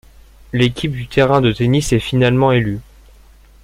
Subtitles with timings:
[0.51, 2.79] L'équipe du terrain de tennis est finalement élue.